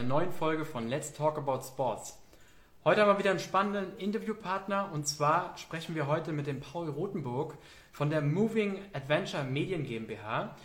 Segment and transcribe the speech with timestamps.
[0.00, 2.18] einer neuen Folge von Let's Talk About Sports.
[2.84, 6.88] Heute haben wir wieder einen spannenden Interviewpartner und zwar sprechen wir heute mit dem Paul
[6.88, 7.58] Rothenburg
[7.92, 10.56] von der Moving Adventure Medien GmbH.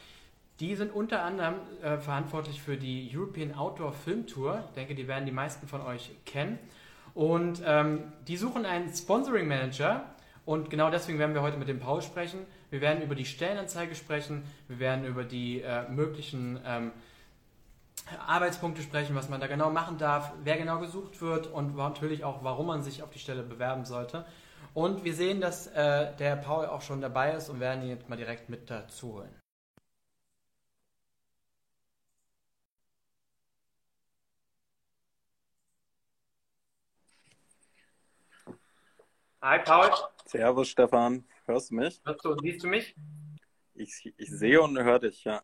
[0.62, 4.64] Die sind unter anderem äh, verantwortlich für die European Outdoor Film Tour.
[4.70, 6.58] Ich denke, die werden die meisten von euch kennen.
[7.14, 10.06] Und ähm, die suchen einen Sponsoring Manager
[10.46, 12.40] und genau deswegen werden wir heute mit dem Paul sprechen.
[12.70, 16.92] Wir werden über die Stellenanzeige sprechen, wir werden über die äh, möglichen ähm,
[18.28, 22.44] Arbeitspunkte sprechen, was man da genau machen darf, wer genau gesucht wird und natürlich auch,
[22.44, 24.26] warum man sich auf die Stelle bewerben sollte.
[24.74, 28.10] Und wir sehen, dass äh, der Paul auch schon dabei ist und werden ihn jetzt
[28.10, 29.40] mal direkt mit dazu holen.
[39.42, 39.92] Hi Paul.
[40.26, 42.02] Servus Stefan, hörst du mich?
[42.04, 42.96] Hörst du und siehst du mich?
[43.76, 45.44] Ich, ich sehe und höre dich, ja.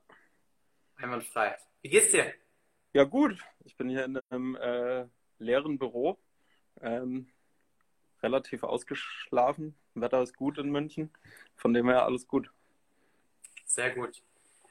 [0.95, 1.55] Einwandfrei.
[1.81, 2.33] Wie geht's dir?
[2.94, 5.05] Ja gut, ich bin hier in einem äh,
[5.40, 6.18] leeren Büro,
[6.81, 7.27] ähm,
[8.22, 9.75] relativ ausgeschlafen.
[9.95, 11.09] Wetter ist gut in München,
[11.56, 12.52] von dem her alles gut.
[13.66, 14.22] Sehr gut.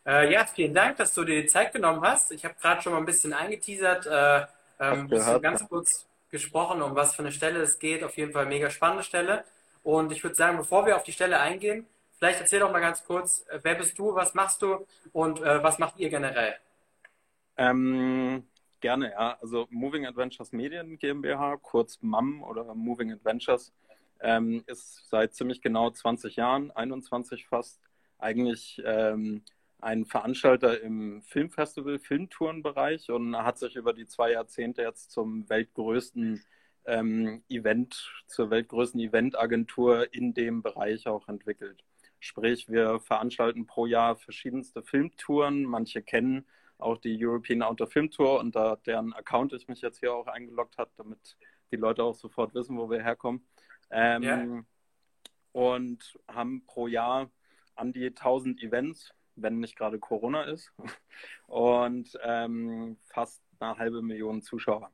[0.04, 2.32] Äh, ja, vielen Dank, dass du dir die Zeit genommen hast.
[2.32, 4.46] Ich habe gerade schon mal ein bisschen eingeteasert, äh,
[4.80, 8.04] ähm, gehört, ganz kurz gesprochen, um was für eine Stelle es geht.
[8.04, 9.44] Auf jeden Fall eine mega spannende Stelle.
[9.82, 11.86] Und ich würde sagen, bevor wir auf die Stelle eingehen,
[12.18, 15.62] vielleicht erzähl doch mal ganz kurz, äh, wer bist du, was machst du und äh,
[15.62, 16.56] was macht ihr generell?
[17.60, 18.44] Ähm,
[18.80, 19.36] gerne, ja.
[19.42, 23.74] Also Moving Adventures Medien GmbH, kurz MAM oder Moving Adventures,
[24.20, 27.78] ähm, ist seit ziemlich genau 20 Jahren, 21 fast,
[28.18, 29.42] eigentlich ähm,
[29.78, 36.42] ein Veranstalter im Filmfestival, Filmtourenbereich und hat sich über die zwei Jahrzehnte jetzt zum weltgrößten
[36.86, 41.84] ähm, Event, zur weltgrößten Eventagentur in dem Bereich auch entwickelt.
[42.20, 45.64] Sprich, wir veranstalten pro Jahr verschiedenste Filmtouren.
[45.64, 46.46] Manche kennen
[46.80, 50.26] auch die European Outdoor Film Tour und da deren Account ich mich jetzt hier auch
[50.26, 51.36] eingeloggt habe, damit
[51.70, 53.46] die Leute auch sofort wissen, wo wir herkommen.
[53.90, 54.64] Ähm, ja.
[55.52, 57.30] Und haben pro Jahr
[57.74, 59.12] an die 1000 Events
[59.42, 60.72] wenn nicht gerade Corona ist.
[61.46, 64.90] Und ähm, fast eine halbe Million Zuschauer.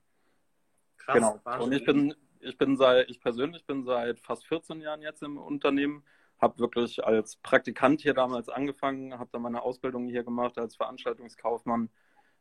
[0.97, 1.65] Krass, genau.
[1.65, 5.39] Und ich bin, ich bin seit, ich persönlich bin seit fast 14 Jahren jetzt im
[5.39, 6.05] Unternehmen,
[6.39, 11.91] habe wirklich als Praktikant hier damals angefangen, habe dann meine Ausbildung hier gemacht als Veranstaltungskaufmann,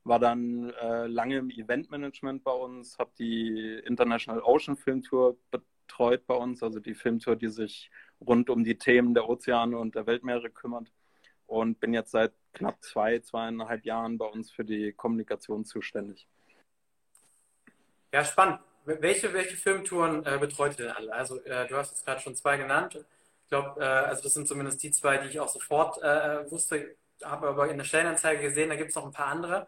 [0.04, 6.26] war dann äh, lange im Eventmanagement bei uns, habe die International Ocean Film Tour betreut
[6.28, 7.90] bei uns, also die Filmtour, die sich
[8.20, 10.92] rund um die Themen der Ozeane und der Weltmeere kümmert
[11.48, 16.28] und bin jetzt seit knapp zwei, zweieinhalb Jahren bei uns für die Kommunikation zuständig.
[18.12, 18.60] Ja, spannend.
[18.86, 21.14] Welche, welche Filmtouren äh, betreut ihr denn alle?
[21.14, 23.04] Also äh, du hast jetzt gerade schon zwei genannt.
[23.46, 26.96] Ich glaube, äh, also das sind zumindest die zwei, die ich auch sofort äh, wusste,
[27.24, 29.68] habe aber in der Stellenanzeige gesehen, da gibt es noch ein paar andere.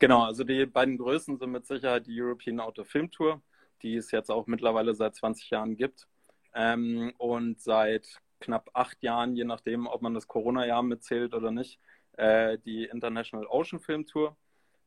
[0.00, 3.40] Genau, also die beiden größten sind mit Sicherheit die European Auto Film Tour,
[3.82, 6.08] die es jetzt auch mittlerweile seit 20 Jahren gibt.
[6.54, 11.78] Ähm, und seit knapp acht Jahren, je nachdem, ob man das Corona-Jahr mitzählt oder nicht,
[12.16, 14.36] äh, die International Ocean Film Tour.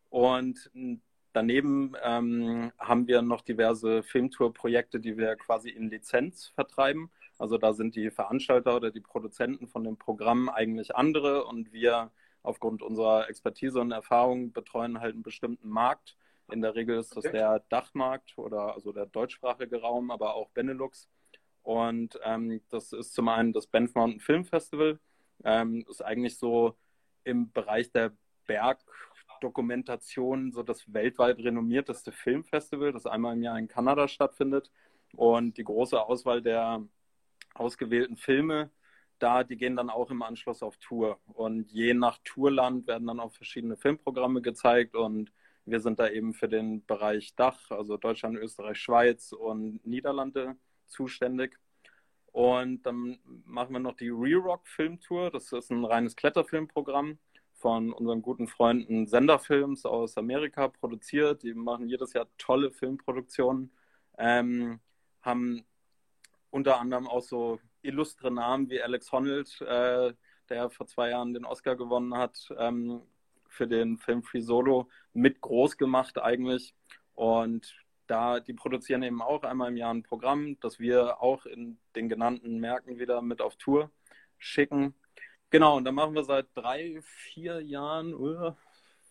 [0.09, 0.69] Und
[1.31, 7.09] daneben ähm, haben wir noch diverse Filmtour-Projekte, die wir quasi in Lizenz vertreiben.
[7.41, 12.11] Also da sind die Veranstalter oder die Produzenten von dem Programm eigentlich andere und wir
[12.43, 16.15] aufgrund unserer Expertise und Erfahrung betreuen halt einen bestimmten Markt.
[16.51, 17.37] In der Regel ist das okay.
[17.37, 21.09] der Dachmarkt oder also der deutschsprachige Raum, aber auch Benelux.
[21.63, 24.99] Und ähm, das ist zum einen das Banff Mountain Film Festival.
[25.43, 26.75] Ähm, ist eigentlich so
[27.23, 28.11] im Bereich der
[28.45, 34.69] Bergdokumentation so das weltweit renommierteste Filmfestival, das einmal im Jahr in Kanada stattfindet.
[35.15, 36.83] Und die große Auswahl der
[37.61, 38.71] ausgewählten Filme
[39.21, 41.19] da, die gehen dann auch im Anschluss auf Tour.
[41.27, 44.95] Und je nach Tourland werden dann auch verschiedene Filmprogramme gezeigt.
[44.95, 45.31] Und
[45.65, 50.55] wir sind da eben für den Bereich Dach, also Deutschland, Österreich, Schweiz und Niederlande
[50.87, 51.57] zuständig.
[52.31, 55.31] Und dann machen wir noch die Re-Rock Filmtour.
[55.31, 57.19] Das ist ein reines Kletterfilmprogramm
[57.53, 61.43] von unseren guten Freunden Senderfilms aus Amerika produziert.
[61.43, 63.71] Die machen jedes Jahr tolle Filmproduktionen.
[64.17, 64.79] Ähm,
[65.21, 65.63] haben
[66.51, 70.13] unter anderem auch so illustre Namen wie Alex Honnold, äh,
[70.49, 73.01] der vor zwei Jahren den Oscar gewonnen hat, ähm,
[73.47, 76.75] für den Film Free Solo mit groß gemacht eigentlich.
[77.15, 77.75] Und
[78.07, 82.09] da, die produzieren eben auch einmal im Jahr ein Programm, das wir auch in den
[82.09, 83.91] genannten Märkten wieder mit auf Tour
[84.37, 84.93] schicken.
[85.49, 88.53] Genau, und da machen wir seit drei, vier Jahren, uh,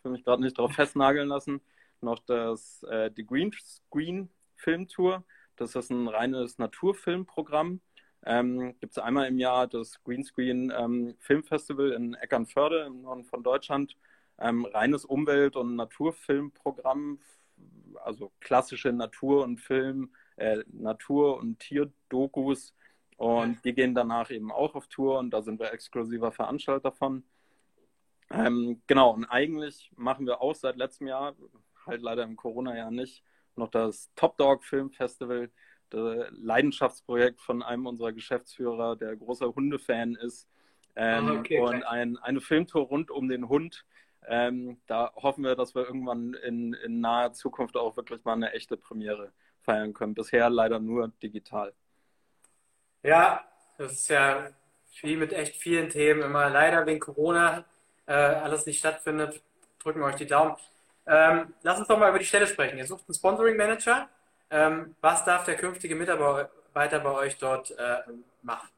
[0.03, 1.61] will mich gerade nicht darauf festnageln lassen,
[2.01, 5.25] noch das, äh, die Green Screen Filmtour.
[5.61, 7.83] Das ist ein reines Naturfilmprogramm.
[8.25, 13.43] Ähm, Gibt es einmal im Jahr das Greenscreen ähm, Filmfestival in Eckernförde im Norden von
[13.43, 13.97] Deutschland.
[14.39, 17.21] ähm, reines Umwelt- und Naturfilmprogramm,
[18.03, 22.75] also klassische Natur- und Film, äh, Natur- und Tierdokus.
[23.19, 27.23] Und die gehen danach eben auch auf Tour und da sind wir exklusiver Veranstalter von.
[28.31, 31.35] Ähm, genau, und eigentlich machen wir auch seit letztem Jahr,
[31.85, 33.23] halt leider im Corona-Jahr nicht,
[33.61, 35.51] noch das Top Dog Film Festival,
[35.91, 40.49] das Leidenschaftsprojekt von einem unserer Geschäftsführer, der großer Hundefan ist.
[40.97, 43.85] Ähm, ah, okay, und ein, eine Filmtour rund um den Hund.
[44.27, 48.53] Ähm, da hoffen wir, dass wir irgendwann in, in naher Zukunft auch wirklich mal eine
[48.53, 50.15] echte Premiere feiern können.
[50.15, 51.73] Bisher leider nur digital.
[53.03, 53.45] Ja,
[53.79, 54.51] das ist ja
[55.03, 57.65] wie mit echt vielen Themen immer leider wegen Corona
[58.07, 59.41] äh, alles nicht stattfindet.
[59.83, 60.57] Drücken wir euch die Daumen.
[61.07, 62.79] Ähm, lass uns doch mal über die Stelle sprechen.
[62.79, 64.09] Ihr sucht einen Sponsoring Manager.
[64.51, 67.99] Ähm, was darf der künftige Mitarbeiter bei euch dort äh,
[68.43, 68.69] machen?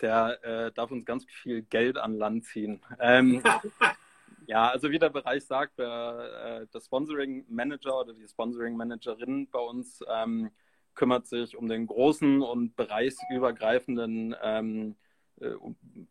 [0.00, 2.80] Der äh, darf uns ganz viel Geld an Land ziehen.
[2.98, 3.42] Ähm,
[4.46, 9.48] ja, also wie der Bereich sagt, der, äh, der Sponsoring Manager oder die Sponsoring Managerin
[9.50, 10.50] bei uns ähm,
[10.94, 14.96] kümmert sich um den großen und bereichsübergreifenden ähm,
[15.40, 15.54] äh,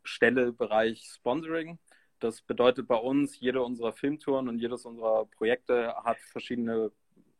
[0.03, 1.79] Stelle Bereich Sponsoring.
[2.21, 6.91] Das bedeutet bei uns, jede unserer Filmtouren und jedes unserer Projekte hat verschiedene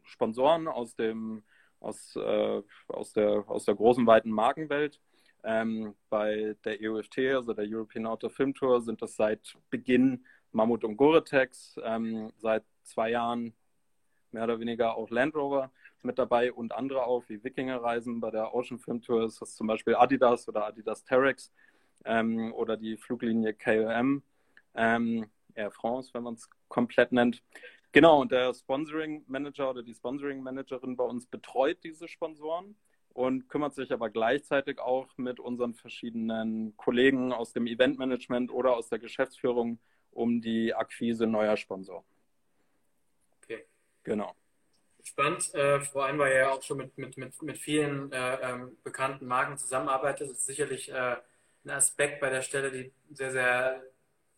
[0.03, 1.43] Sponsoren aus, dem,
[1.79, 4.99] aus, äh, aus, der, aus der großen, weiten Markenwelt.
[5.43, 10.83] Ähm, bei der EUFT, also der European Outdoor Film Tour, sind das seit Beginn Mammut
[10.83, 13.53] und Gore-Tex, ähm, seit zwei Jahren
[14.31, 18.19] mehr oder weniger auch Land Rover mit dabei und andere auch, wie Wikinger-Reisen.
[18.19, 21.51] Bei der Ocean Film Tour ist das zum Beispiel Adidas oder Adidas Terex
[22.03, 24.23] ähm, oder die Fluglinie KLM
[24.75, 27.43] ähm, Air France, wenn man es komplett nennt.
[27.91, 32.77] Genau, und der Sponsoring Manager oder die Sponsoring Managerin bei uns betreut diese Sponsoren
[33.13, 38.87] und kümmert sich aber gleichzeitig auch mit unseren verschiedenen Kollegen aus dem Eventmanagement oder aus
[38.87, 39.79] der Geschäftsführung
[40.11, 42.05] um die Akquise neuer Sponsoren.
[43.43, 43.65] Okay.
[44.03, 44.33] Genau.
[45.03, 48.77] Spannend, äh, vor allem, weil er auch schon mit, mit, mit, mit vielen äh, ähm,
[48.83, 50.29] bekannten Marken zusammenarbeitet.
[50.29, 51.17] Das ist sicherlich äh,
[51.65, 53.83] ein Aspekt bei der Stelle, die sehr, sehr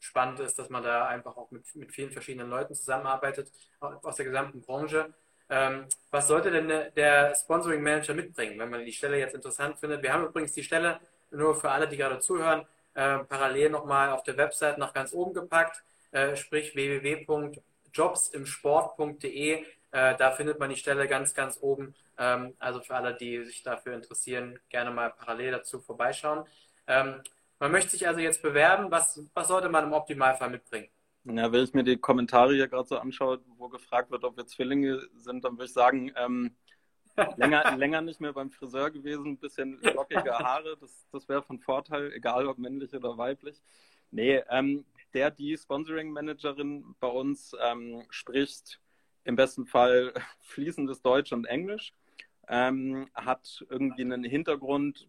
[0.03, 4.25] spannend ist, dass man da einfach auch mit, mit vielen verschiedenen Leuten zusammenarbeitet, aus der
[4.25, 5.13] gesamten Branche.
[5.49, 10.03] Ähm, was sollte denn der, Sponsoring Manager mitbringen, wenn man die Stelle jetzt interessant findet?
[10.03, 10.99] Wir haben übrigens die Stelle,
[11.31, 15.33] nur für alle, die gerade zuhören, äh, parallel nochmal auf der Website nach ganz oben
[15.33, 19.65] gepackt, äh, sprich www.jobsimsport.de.
[19.91, 21.95] Äh, da findet man die Stelle ganz, ganz oben.
[22.17, 26.45] Ähm, also für alle, die sich dafür interessieren, gerne mal parallel dazu vorbeischauen.
[26.87, 27.21] Ähm,
[27.59, 28.91] man möchte sich also jetzt bewerben.
[28.91, 30.89] Was, was sollte man im Optimalfall mitbringen?
[31.25, 34.45] Ja, wenn ich mir die Kommentare hier gerade so anschaue, wo gefragt wird, ob wir
[34.45, 36.55] Zwillinge sind, dann würde ich sagen, ähm,
[37.37, 41.59] länger, länger nicht mehr beim Friseur gewesen, ein bisschen lockige Haare, das, das wäre von
[41.59, 43.61] Vorteil, egal ob männlich oder weiblich.
[44.11, 48.81] Nee, ähm, der, die Sponsoring-Managerin bei uns ähm, spricht
[49.23, 51.93] im besten Fall fließendes Deutsch und Englisch,
[52.47, 55.07] ähm, hat irgendwie einen Hintergrund,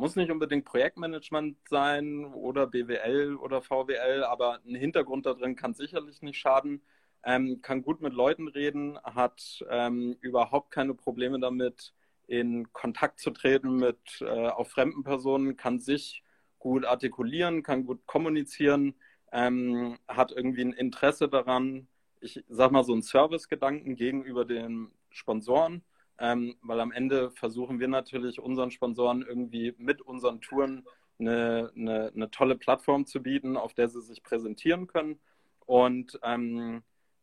[0.00, 5.74] muss nicht unbedingt Projektmanagement sein oder BWL oder VWL, aber ein Hintergrund da drin kann
[5.74, 6.82] sicherlich nicht schaden.
[7.22, 11.92] Ähm, kann gut mit Leuten reden, hat ähm, überhaupt keine Probleme damit,
[12.26, 16.24] in Kontakt zu treten mit äh, auch fremden Personen, kann sich
[16.58, 18.94] gut artikulieren, kann gut kommunizieren,
[19.32, 21.88] ähm, hat irgendwie ein Interesse daran,
[22.20, 25.82] ich sag mal so einen Servicegedanken gegenüber den Sponsoren
[26.20, 30.86] ähm, weil am Ende versuchen wir natürlich unseren Sponsoren irgendwie mit unseren Touren
[31.18, 35.18] eine, eine, eine tolle Plattform zu bieten, auf der sie sich präsentieren können.
[35.66, 36.82] Und ähm,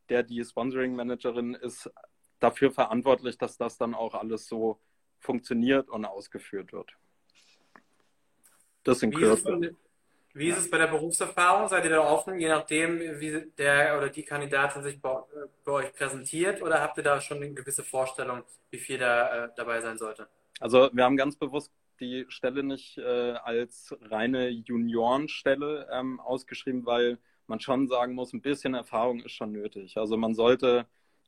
[0.09, 1.91] der, die Sponsoring-Managerin ist
[2.39, 4.79] dafür verantwortlich, dass das dann auch alles so
[5.19, 6.91] funktioniert und ausgeführt wird.
[8.83, 9.75] Das in Kürze.
[10.37, 11.67] Wie ist es bei der Berufserfahrung?
[11.67, 15.15] Seid ihr da offen, je nachdem, wie der oder die Kandidatin sich bei,
[15.65, 16.61] bei euch präsentiert?
[16.61, 20.27] Oder habt ihr da schon eine gewisse Vorstellung, wie viel da äh, dabei sein sollte?
[20.59, 27.17] Also wir haben ganz bewusst die Stelle nicht äh, als reine Juniorenstelle ähm, ausgeschrieben, weil
[27.47, 29.97] man schon sagen muss, ein bisschen Erfahrung ist schon nötig.
[29.97, 30.85] Also man sollte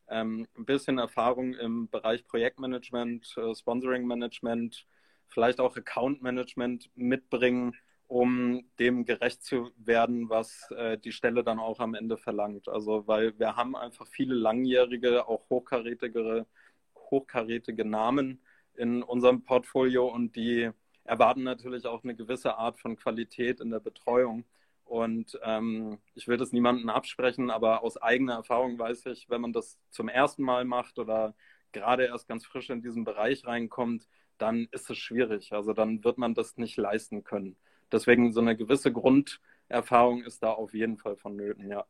[0.08, 4.86] ähm, ein bisschen Erfahrung im Bereich Projektmanagement, äh, Sponsoring Management,
[5.30, 7.76] vielleicht auch Account Management mitbringen,
[8.10, 12.68] um dem gerecht zu werden, was äh, die Stelle dann auch am Ende verlangt.
[12.68, 16.48] Also weil wir haben einfach viele langjährige, auch hochkarätige,
[16.96, 18.42] hochkarätige Namen
[18.76, 20.72] in unserem Portfolio und die
[21.04, 24.44] erwarten natürlich auch eine gewisse Art von Qualität in der Betreuung.
[24.86, 29.54] Und ähm, ich will das niemandem absprechen, aber aus eigener Erfahrung weiß ich, wenn man
[29.54, 31.36] das zum ersten Mal macht oder
[31.74, 34.08] gerade erst ganz frisch in diesen Bereich reinkommt,
[34.40, 35.54] dann ist es schwierig.
[35.54, 37.56] Also dann wird man das nicht leisten können.
[37.92, 41.86] Deswegen so eine gewisse Grunderfahrung ist da auf jeden Fall vonnöten, ja.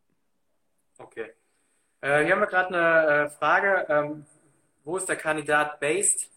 [0.98, 1.34] Okay.
[2.02, 3.86] Äh, hier haben wir gerade eine äh, Frage.
[3.90, 4.26] Ähm,
[4.84, 6.32] wo ist der Kandidat based?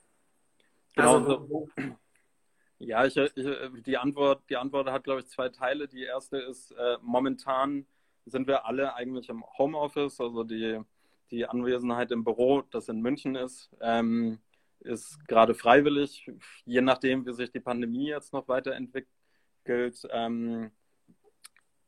[0.94, 1.18] Genau.
[1.18, 1.68] Also, wo,
[2.78, 5.88] ja, ich, ich, die, Antwort, die Antwort hat, glaube ich, zwei Teile.
[5.88, 7.86] Die erste ist, äh, momentan
[8.26, 10.80] sind wir alle eigentlich im Homeoffice, also die,
[11.30, 14.38] die Anwesenheit im Büro, das in München ist, ähm,
[14.80, 16.30] ist gerade freiwillig.
[16.64, 19.08] Je nachdem, wie sich die Pandemie jetzt noch weiterentwickelt,
[19.68, 20.70] ähm,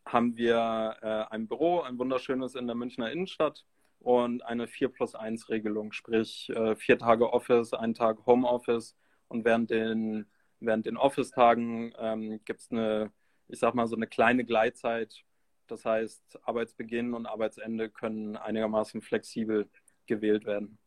[0.06, 3.64] haben wir äh, ein Büro, ein wunderschönes in der Münchner Innenstadt
[4.00, 8.96] und eine 4 plus 1 Regelung, sprich äh, vier Tage Office, ein Tag Homeoffice
[9.28, 10.26] und während den
[10.66, 13.12] während den Office-Tagen ähm, gibt es eine,
[13.48, 15.24] ich sag mal, so eine kleine Gleitzeit.
[15.66, 19.68] Das heißt, Arbeitsbeginn und Arbeitsende können einigermaßen flexibel
[20.06, 20.78] gewählt werden.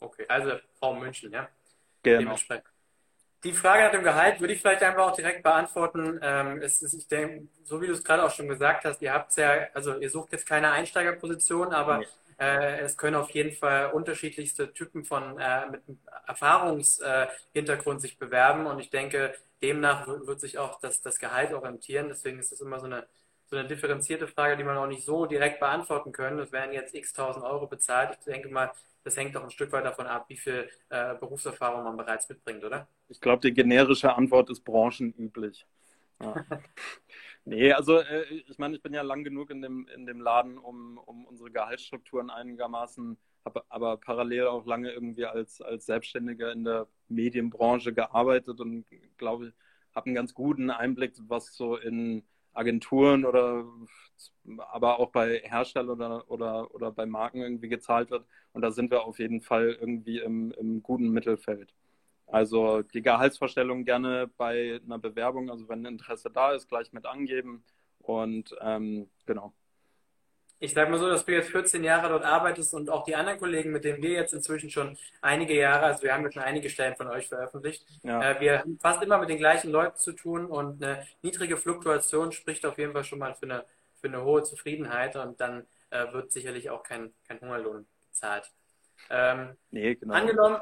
[0.00, 1.48] Okay, also Raum München, ja.
[2.02, 2.36] Genau.
[3.42, 6.18] Die Frage nach dem Gehalt würde ich vielleicht einfach auch direkt beantworten.
[6.22, 9.14] Ähm, es ist, ich denke, so wie du es gerade auch schon gesagt hast, ihr
[9.14, 12.02] habt ja, also ihr sucht jetzt keine Einsteigerposition, aber.
[12.40, 15.82] Äh, es können auf jeden Fall unterschiedlichste Typen von äh, mit
[16.26, 22.08] Erfahrungshintergrund äh, sich bewerben und ich denke, demnach wird sich auch das, das Gehalt orientieren.
[22.08, 23.06] Deswegen ist es immer so eine,
[23.44, 26.38] so eine differenzierte Frage, die man auch nicht so direkt beantworten können.
[26.38, 28.16] Es werden jetzt x tausend Euro bezahlt.
[28.18, 31.84] Ich denke mal, das hängt auch ein Stück weit davon ab, wie viel äh, Berufserfahrung
[31.84, 32.88] man bereits mitbringt, oder?
[33.08, 35.66] Ich glaube, die generische Antwort ist branchenüblich.
[36.20, 36.44] Ja.
[37.46, 40.58] Nee, also äh, ich meine, ich bin ja lang genug in dem, in dem Laden,
[40.58, 46.64] um, um unsere Gehaltsstrukturen einigermaßen, habe aber parallel auch lange irgendwie als, als Selbstständiger in
[46.64, 48.84] der Medienbranche gearbeitet und
[49.16, 53.64] glaube, ich habe einen ganz guten Einblick, was so in Agenturen oder
[54.72, 58.26] aber auch bei Herstellern oder, oder, oder bei Marken irgendwie gezahlt wird.
[58.52, 61.74] Und da sind wir auf jeden Fall irgendwie im, im guten Mittelfeld.
[62.26, 67.64] Also die Gehaltsvorstellung gerne bei einer Bewerbung, also wenn Interesse da ist, gleich mit angeben.
[68.00, 69.54] Und ähm, genau.
[70.62, 73.38] Ich sage mal so, dass du jetzt 14 Jahre dort arbeitest und auch die anderen
[73.38, 76.68] Kollegen, mit denen wir jetzt inzwischen schon einige Jahre, also wir haben jetzt schon einige
[76.68, 78.32] Stellen von euch veröffentlicht, ja.
[78.32, 82.30] äh, wir haben fast immer mit den gleichen Leuten zu tun und eine niedrige Fluktuation
[82.30, 83.64] spricht auf jeden Fall schon mal für eine,
[84.02, 88.50] für eine hohe Zufriedenheit und dann äh, wird sicherlich auch kein, kein Hungerlohn bezahlt.
[89.08, 90.12] Ähm, nee, genau.
[90.12, 90.60] Angenommen,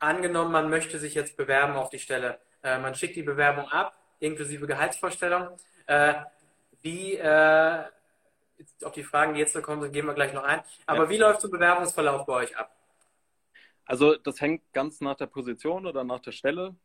[0.00, 2.40] angenommen, man möchte sich jetzt bewerben auf die Stelle.
[2.64, 5.48] Äh, man schickt die Bewerbung ab, inklusive Gehaltsvorstellung.
[5.86, 6.14] Äh,
[6.82, 7.84] wie, äh,
[8.82, 10.60] auf die Fragen, die jetzt noch kommen, gehen wir gleich noch ein.
[10.86, 11.10] Aber ja.
[11.10, 12.74] wie läuft so ein Bewerbungsverlauf bei euch ab?
[13.84, 16.76] Also das hängt ganz nach der Position oder nach der Stelle,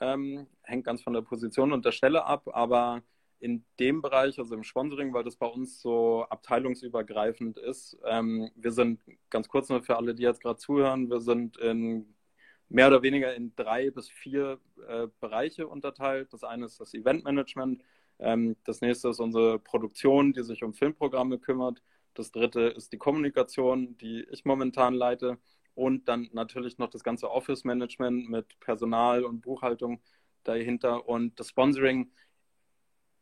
[0.00, 3.02] ähm, hängt ganz von der Position und der Stelle ab, aber
[3.40, 8.70] in dem Bereich, also im Sponsoring, weil das bei uns so abteilungsübergreifend ist, ähm, wir
[8.70, 12.14] sind, ganz kurz nur für alle, die jetzt gerade zuhören, wir sind in
[12.68, 14.58] mehr oder weniger in drei bis vier
[14.88, 16.32] äh, Bereiche unterteilt.
[16.32, 17.82] Das eine ist das Eventmanagement,
[18.22, 21.82] ähm, das nächste ist unsere Produktion, die sich um Filmprogramme kümmert.
[22.14, 25.38] Das dritte ist die Kommunikation, die ich momentan leite.
[25.74, 30.00] Und dann natürlich noch das ganze Office-Management mit Personal und Buchhaltung
[30.44, 31.08] dahinter.
[31.08, 32.10] Und das Sponsoring,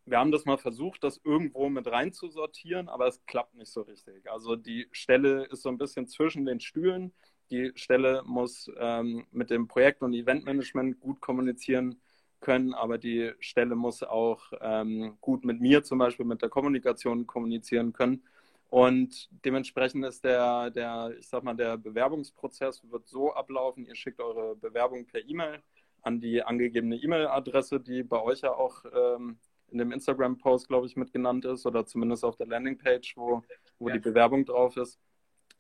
[0.05, 4.29] wir haben das mal versucht, das irgendwo mit reinzusortieren, aber es klappt nicht so richtig.
[4.31, 7.13] Also die Stelle ist so ein bisschen zwischen den Stühlen
[7.51, 12.01] die Stelle muss ähm, mit dem Projekt- und Eventmanagement gut kommunizieren
[12.41, 17.27] können, aber die Stelle muss auch ähm, gut mit mir zum Beispiel, mit der Kommunikation
[17.27, 18.23] kommunizieren können.
[18.69, 24.21] Und dementsprechend ist der, der, ich sag mal, der Bewerbungsprozess wird so ablaufen, ihr schickt
[24.21, 25.61] eure Bewerbung per E-Mail
[26.03, 29.39] an die angegebene E-Mail-Adresse, die bei euch ja auch ähm,
[29.71, 33.43] in dem Instagram-Post, glaube ich, mit genannt ist oder zumindest auf der Landingpage, wo,
[33.79, 33.95] wo ja.
[33.95, 34.99] die Bewerbung drauf ist.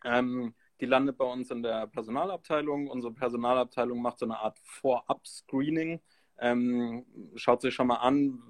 [0.04, 2.88] Ähm, die landet bei uns in der Personalabteilung.
[2.88, 6.00] Unsere Personalabteilung macht so eine Art Vorab-Screening,
[6.40, 7.04] ähm,
[7.37, 8.42] schaut sich schon mal an,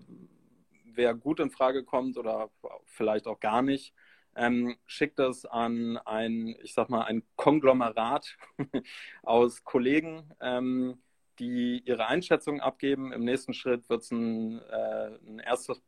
[0.84, 2.50] wer gut in Frage kommt oder
[2.84, 3.94] vielleicht auch gar nicht.
[4.36, 8.36] Ähm, schickt das an ein, ich sag mal, ein Konglomerat
[9.22, 11.02] aus Kollegen, ähm,
[11.38, 13.12] die ihre Einschätzung abgeben.
[13.12, 15.82] Im nächsten Schritt wird es ein, äh, ein erstes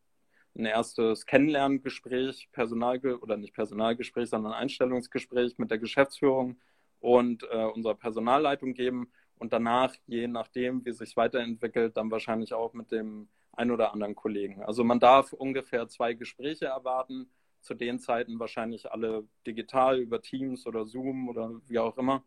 [0.54, 6.60] ein erstes Kennenlerngespräch, Personal oder nicht Personalgespräch, sondern Einstellungsgespräch mit der Geschäftsführung
[7.00, 9.10] und äh, unserer Personalleitung geben
[9.42, 14.14] und danach, je nachdem, wie sich weiterentwickelt, dann wahrscheinlich auch mit dem ein oder anderen
[14.14, 14.62] Kollegen.
[14.62, 17.28] Also man darf ungefähr zwei Gespräche erwarten,
[17.60, 22.22] zu den Zeiten wahrscheinlich alle digital über Teams oder Zoom oder wie auch immer.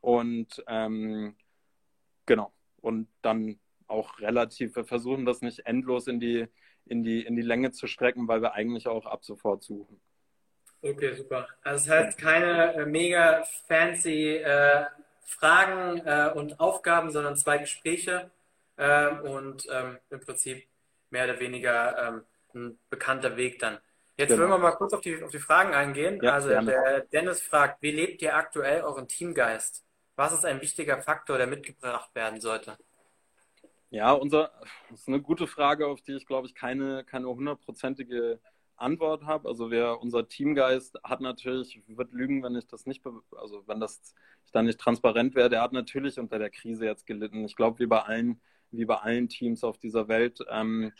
[0.00, 1.36] Und ähm,
[2.26, 6.48] genau, und dann auch relativ, wir versuchen das nicht endlos in die
[6.84, 10.00] in die, in die Länge zu strecken, weil wir eigentlich auch ab sofort suchen.
[10.82, 11.46] Okay, super.
[11.62, 14.86] Also es heißt keine äh, mega fancy äh,
[15.26, 18.30] Fragen äh, und Aufgaben, sondern zwei Gespräche
[18.78, 20.66] ähm, und ähm, im Prinzip
[21.10, 23.78] mehr oder weniger ähm, ein bekannter Weg dann.
[24.16, 24.42] Jetzt genau.
[24.42, 26.20] wollen wir mal kurz auf die, auf die Fragen eingehen.
[26.22, 26.70] Ja, also gerne.
[26.70, 29.84] der Dennis fragt, wie lebt ihr aktuell euren Teamgeist?
[30.14, 32.78] Was ist ein wichtiger Faktor, der mitgebracht werden sollte?
[33.90, 34.50] Ja, unser,
[34.90, 38.40] das ist eine gute Frage, auf die ich glaube ich keine, keine hundertprozentige
[38.76, 39.48] Antwort habe.
[39.48, 43.02] Also wer, unser Teamgeist hat natürlich, ich würde lügen, wenn ich das nicht,
[43.36, 44.14] also wenn das
[44.44, 47.44] ich da nicht transparent wäre, der hat natürlich unter der Krise jetzt gelitten.
[47.44, 48.40] Ich glaube, wie bei allen,
[48.70, 50.40] wie bei allen Teams auf dieser Welt.
[50.50, 50.92] Ähm,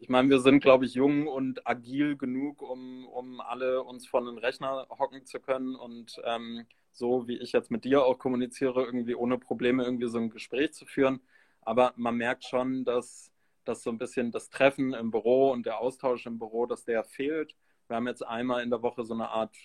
[0.00, 4.24] ich meine, wir sind, glaube ich, jung und agil genug, um, um alle uns vor
[4.24, 8.84] den Rechner hocken zu können und ähm, so, wie ich jetzt mit dir auch kommuniziere,
[8.84, 11.20] irgendwie ohne Probleme irgendwie so ein Gespräch zu führen.
[11.62, 13.31] Aber man merkt schon, dass,
[13.64, 17.04] dass so ein bisschen das Treffen im Büro und der Austausch im Büro, dass der
[17.04, 17.54] fehlt.
[17.88, 19.56] Wir haben jetzt einmal in der Woche so eine Art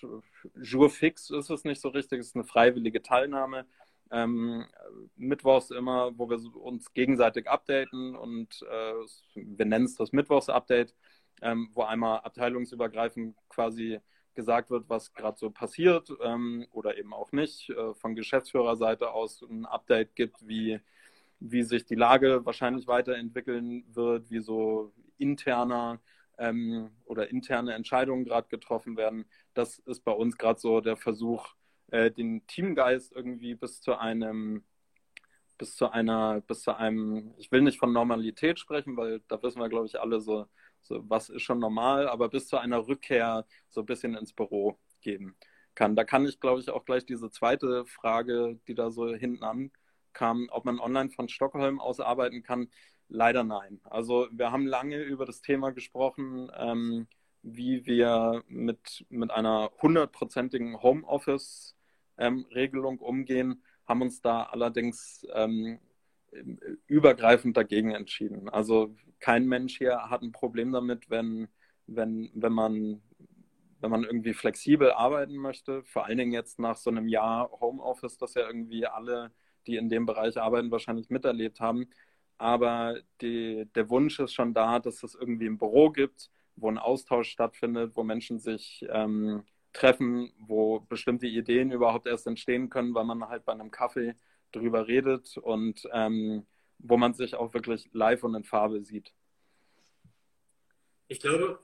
[0.56, 3.66] Jour fix, ist es nicht so richtig, es ist eine freiwillige Teilnahme
[4.12, 4.66] ähm,
[5.16, 8.94] mittwochs immer, wo wir uns gegenseitig updaten und äh,
[9.36, 10.96] wir nennen es das Mittwochs-Update,
[11.42, 14.00] ähm, wo einmal abteilungsübergreifend quasi
[14.34, 17.70] gesagt wird, was gerade so passiert ähm, oder eben auch nicht.
[17.70, 20.80] Äh, von Geschäftsführerseite aus ein Update gibt, wie,
[21.40, 26.00] wie sich die Lage wahrscheinlich weiterentwickeln wird, wie so interner
[26.38, 29.26] ähm, oder interne Entscheidungen gerade getroffen werden.
[29.54, 31.56] Das ist bei uns gerade so der Versuch,
[31.92, 34.64] äh, den Teamgeist irgendwie bis zu einem
[35.58, 39.60] bis zu einer, bis zu einem, ich will nicht von Normalität sprechen, weil da wissen
[39.60, 40.46] wir, glaube ich, alle so,
[40.82, 44.78] so, was ist schon normal, aber bis zu einer Rückkehr so ein bisschen ins Büro
[45.02, 45.36] geben
[45.76, 45.96] kann.
[45.96, 49.44] Da kann ich, glaube ich, auch gleich diese zweite Frage, die da so hinten
[50.18, 52.70] ankam, ob man online von Stockholm aus arbeiten kann.
[53.10, 53.80] Leider nein.
[53.86, 57.08] Also wir haben lange über das Thema gesprochen, ähm,
[57.42, 61.76] wie wir mit, mit einer hundertprozentigen Homeoffice
[62.18, 62.46] ähm,
[63.00, 65.80] umgehen, haben uns da allerdings ähm,
[66.88, 68.50] übergreifend dagegen entschieden.
[68.50, 71.48] Also kein Mensch hier hat ein Problem damit, wenn,
[71.86, 73.02] wenn, wenn, man,
[73.80, 75.84] wenn man irgendwie flexibel arbeiten möchte.
[75.86, 79.32] Vor allen Dingen jetzt nach so einem Jahr Homeoffice, das ja irgendwie alle,
[79.68, 81.90] die in dem Bereich arbeiten, wahrscheinlich miterlebt haben.
[82.38, 86.78] Aber die, der Wunsch ist schon da, dass es irgendwie ein Büro gibt, wo ein
[86.78, 93.06] Austausch stattfindet, wo Menschen sich ähm, treffen, wo bestimmte Ideen überhaupt erst entstehen können, weil
[93.06, 94.16] man halt bei einem Kaffee
[94.52, 96.46] drüber redet und ähm,
[96.80, 99.14] wo man sich auch wirklich live und in Farbe sieht.
[101.08, 101.60] Ich glaube,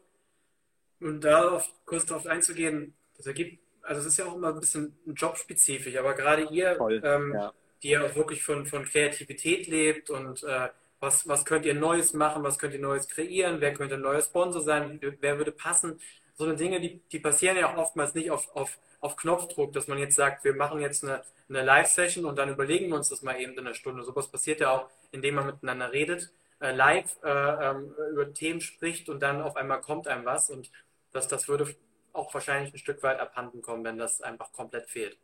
[1.00, 4.98] um darauf kurz darauf einzugehen, das ergibt, also es ist ja auch immer ein bisschen
[5.06, 7.54] jobspezifisch, aber gerade ihr, ähm, ja.
[7.84, 10.70] Die ja auch wirklich von, von Kreativität lebt und äh,
[11.00, 14.22] was, was könnt ihr Neues machen, was könnt ihr Neues kreieren, wer könnte ein neuer
[14.22, 16.00] Sponsor sein, wer würde passen,
[16.36, 19.88] so eine Dinge, die, die passieren ja auch oftmals nicht auf, auf, auf Knopfdruck, dass
[19.88, 23.22] man jetzt sagt, wir machen jetzt eine, eine Live-Session und dann überlegen wir uns das
[23.22, 24.04] mal eben in einer Stunde.
[24.04, 29.10] Sowas passiert ja auch, indem man miteinander redet, äh, live äh, ähm, über Themen spricht
[29.10, 30.72] und dann auf einmal kommt einem was und
[31.12, 31.76] das, das würde
[32.14, 35.18] auch wahrscheinlich ein Stück weit abhanden kommen, wenn das einfach komplett fehlt.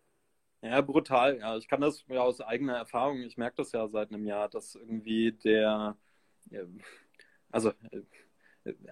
[0.62, 1.40] Ja, brutal.
[1.40, 4.50] Ja, ich kann das ja aus eigener Erfahrung, ich merke das ja seit einem Jahr,
[4.50, 5.96] dass irgendwie der,
[7.50, 7.72] also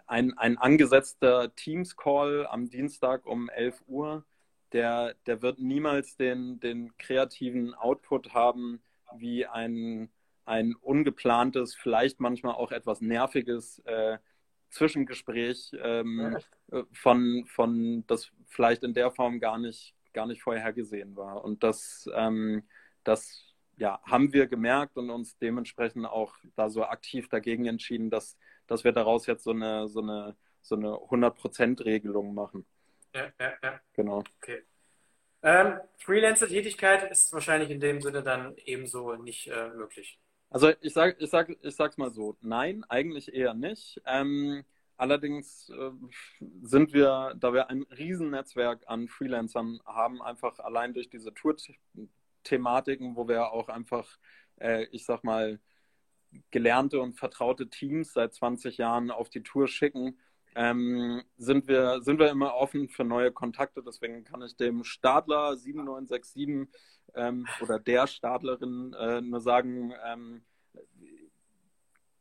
[0.06, 4.26] ein, ein angesetzter Teams-Call am Dienstag um 11 Uhr,
[4.72, 8.82] der, der wird niemals den, den kreativen Output haben
[9.16, 10.10] wie ein,
[10.46, 14.18] ein ungeplantes, vielleicht manchmal auch etwas nerviges äh,
[14.70, 16.38] Zwischengespräch ähm,
[16.72, 16.84] ja.
[16.92, 21.44] von, von das vielleicht in der Form gar nicht, gar nicht vorhergesehen war.
[21.44, 22.68] Und das, ähm,
[23.04, 23.46] das
[23.78, 28.84] ja, haben wir gemerkt und uns dementsprechend auch da so aktiv dagegen entschieden, dass dass
[28.84, 32.66] wir daraus jetzt so eine, so eine, so eine 100%-Regelung machen.
[33.16, 33.82] Ja, ja, ja.
[33.94, 34.24] Genau.
[34.42, 34.64] Okay.
[35.42, 40.20] Ähm, Freelancer-Tätigkeit ist wahrscheinlich in dem Sinne dann ebenso nicht äh, möglich.
[40.50, 44.02] Also ich sag, ich sag, ich sag's mal so, nein, eigentlich eher nicht.
[44.06, 44.64] Ähm,
[44.98, 45.92] allerdings äh,
[46.62, 53.28] sind wir, da wir ein Riesennetzwerk an Freelancern haben, einfach allein durch diese Tour-Thematiken, wo
[53.28, 54.18] wir auch einfach,
[54.60, 55.60] äh, ich sag mal,
[56.52, 60.20] gelernte und vertraute Teams seit 20 Jahren auf die Tour schicken,
[60.56, 63.84] ähm, sind, wir, sind wir immer offen für neue Kontakte.
[63.84, 66.68] Deswegen kann ich dem Stadler 7967
[67.16, 70.42] ähm, oder der Stadlerin äh, nur sagen, ähm,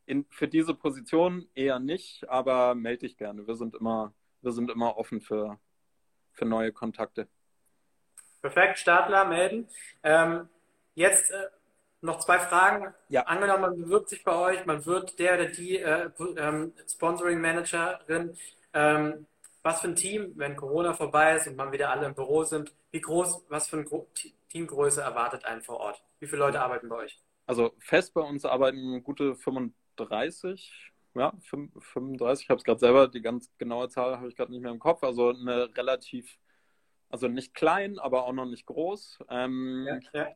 [0.07, 3.47] in, für diese Position eher nicht, aber melde dich gerne.
[3.47, 5.59] Wir sind immer, wir sind immer offen für,
[6.33, 7.29] für neue Kontakte.
[8.41, 9.69] Perfekt, Stadler melden.
[10.03, 10.49] Ähm,
[10.95, 11.49] jetzt äh,
[12.01, 12.95] noch zwei Fragen.
[13.09, 13.23] Ja.
[13.23, 18.37] Angenommen, man bewirbt sich bei euch, man wird der oder die äh, ähm, Sponsoring-Managerin.
[18.73, 19.27] Ähm,
[19.63, 22.73] was für ein Team, wenn Corona vorbei ist und man wieder alle im Büro sind,
[22.93, 23.87] wie groß, was für eine
[24.49, 26.05] Teamgröße erwartet einen vor Ort?
[26.21, 27.19] Wie viele Leute arbeiten bei euch?
[27.47, 29.35] Also fest bei uns arbeiten gute
[29.97, 34.53] 35 ja, 35, ich habe es gerade selber, die ganz genaue Zahl habe ich gerade
[34.53, 35.03] nicht mehr im Kopf.
[35.03, 36.39] Also eine relativ,
[37.09, 39.21] also nicht klein, aber auch noch nicht groß.
[39.31, 40.29] Ähm, ja, ja.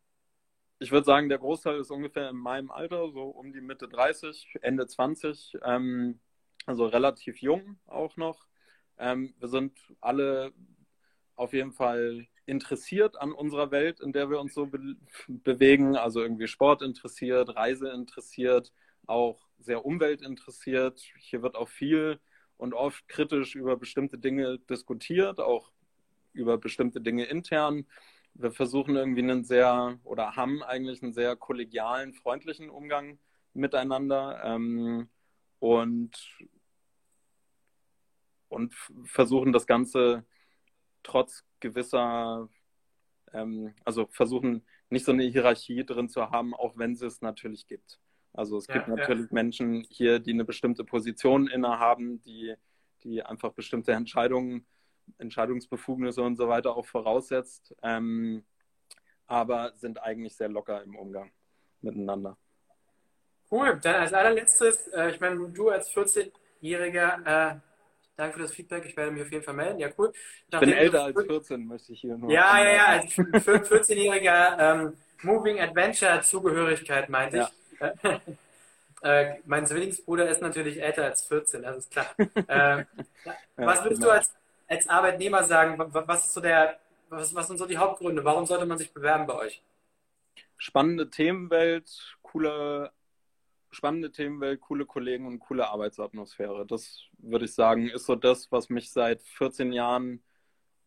[0.78, 4.58] Ich würde sagen, der Großteil ist ungefähr in meinem Alter, so um die Mitte 30,
[4.62, 5.58] Ende 20.
[5.62, 6.20] Ähm,
[6.64, 8.46] also relativ jung auch noch.
[8.96, 10.52] Ähm, wir sind alle
[11.36, 14.96] auf jeden Fall interessiert an unserer Welt, in der wir uns so be
[15.28, 15.96] bewegen.
[15.96, 18.72] Also irgendwie Sport interessiert, Reise interessiert,
[19.06, 21.00] auch sehr umweltinteressiert.
[21.18, 22.20] Hier wird auch viel
[22.56, 25.72] und oft kritisch über bestimmte Dinge diskutiert, auch
[26.32, 27.86] über bestimmte Dinge intern.
[28.34, 33.18] Wir versuchen irgendwie einen sehr oder haben eigentlich einen sehr kollegialen, freundlichen Umgang
[33.54, 35.08] miteinander ähm,
[35.58, 36.10] und,
[38.48, 40.24] und versuchen das Ganze
[41.02, 42.48] trotz gewisser,
[43.32, 47.66] ähm, also versuchen nicht so eine Hierarchie drin zu haben, auch wenn es es natürlich
[47.66, 47.98] gibt.
[48.32, 49.34] Also es ja, gibt natürlich ja.
[49.34, 52.54] Menschen hier, die eine bestimmte Position innehaben, die,
[53.02, 54.66] die einfach bestimmte Entscheidungen,
[55.18, 58.44] Entscheidungsbefugnisse und so weiter auch voraussetzt, ähm,
[59.26, 61.30] aber sind eigentlich sehr locker im Umgang
[61.80, 62.36] miteinander.
[63.50, 63.80] Cool.
[63.82, 67.56] Dann als allerletztes, äh, ich meine, du als 14-Jähriger, äh,
[68.16, 69.80] danke für das Feedback, ich werde mich auf jeden Fall melden.
[69.80, 70.12] Ja, cool.
[70.52, 72.30] Ich bin älter als 14, möchte ich hier nur.
[72.30, 77.59] Ja, ja, ja, als 14-jähriger ähm, Moving Adventure Zugehörigkeit meinte ich.
[79.02, 82.06] Äh, mein Zwillingsbruder ist natürlich älter als 14, das ist klar.
[82.18, 82.84] Äh,
[83.56, 84.12] was würdest genau.
[84.12, 84.34] du als,
[84.68, 85.78] als Arbeitnehmer sagen?
[85.78, 88.24] Was, ist so der, was, was sind so die Hauptgründe?
[88.24, 89.62] Warum sollte man sich bewerben bei euch?
[90.58, 92.92] Spannende Themenwelt, coole,
[93.70, 96.66] spannende Themenwelt, coole Kollegen und coole Arbeitsatmosphäre.
[96.66, 100.22] Das würde ich sagen, ist so das, was mich seit 14 Jahren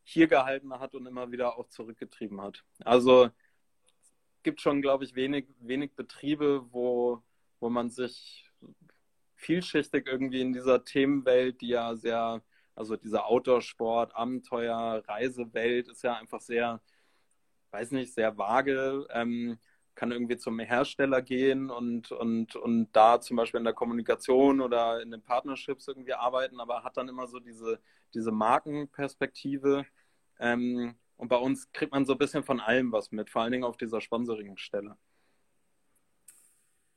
[0.03, 2.63] hier gehalten hat und immer wieder auch zurückgetrieben hat.
[2.85, 3.29] Also
[4.43, 7.23] gibt schon, glaube ich, wenig, wenig Betriebe, wo,
[7.59, 8.49] wo man sich
[9.35, 12.41] vielschichtig irgendwie in dieser Themenwelt, die ja sehr,
[12.75, 16.81] also dieser Outdoor-Sport, Abenteuer, Reisewelt ist ja einfach sehr,
[17.71, 19.07] weiß nicht, sehr vage.
[19.11, 19.59] Ähm,
[19.95, 25.01] kann irgendwie zum Hersteller gehen und, und, und da zum Beispiel in der Kommunikation oder
[25.01, 27.79] in den Partnerships irgendwie arbeiten, aber hat dann immer so diese,
[28.13, 29.85] diese Markenperspektive.
[30.39, 33.51] Ähm, und bei uns kriegt man so ein bisschen von allem was mit, vor allen
[33.51, 34.97] Dingen auf dieser Sponsoring-Stelle.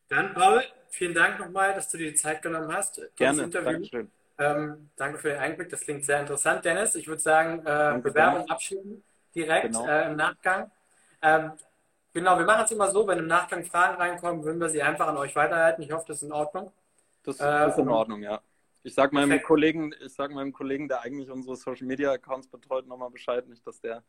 [0.08, 3.00] Dann, Paul, vielen Dank nochmal, dass du dir die Zeit genommen hast.
[3.16, 4.10] Gerne, Dankeschön.
[4.38, 6.94] Ähm, danke für den Einblick, das klingt sehr interessant, Dennis.
[6.94, 9.02] Ich würde sagen, äh, Bewerbung abschieben
[9.34, 9.86] direkt genau.
[9.86, 10.70] äh, im Nachgang.
[11.22, 11.52] Ähm,
[12.12, 15.08] genau, wir machen es immer so, wenn im Nachgang Fragen reinkommen, würden wir sie einfach
[15.08, 15.82] an euch weiterleiten.
[15.82, 16.72] Ich hoffe, das ist in Ordnung.
[17.22, 18.40] Das, das ist in Ordnung, ja.
[18.86, 19.48] Ich sage meinem Perfekt.
[19.48, 23.66] Kollegen, ich sag meinem Kollegen, der eigentlich unsere Social Media Accounts betreut, nochmal Bescheid, nicht,
[23.66, 24.04] dass der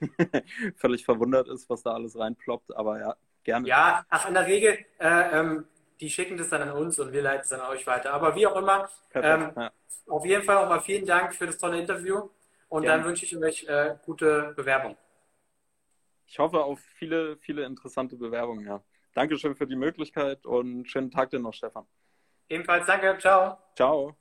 [0.76, 3.68] völlig verwundert ist, was da alles reinploppt, aber ja, gerne.
[3.68, 5.66] Ja, ach, in der Regel, äh, ähm,
[6.00, 8.14] die schicken das dann an uns und wir leiten es dann an euch weiter.
[8.14, 9.70] Aber wie auch immer, ähm, ja.
[10.06, 12.30] auf jeden Fall auch mal vielen Dank für das tolle Interview
[12.70, 13.02] und gerne.
[13.02, 14.96] dann wünsche ich euch äh, gute Bewerbung.
[16.26, 18.82] Ich hoffe auf viele, viele interessante Bewerbungen, ja.
[19.12, 21.86] Dankeschön für die Möglichkeit und schönen Tag dir noch, Stefan.
[22.50, 23.16] Ebenfalls danke.
[23.18, 23.58] Ciao.
[23.74, 24.17] Ciao.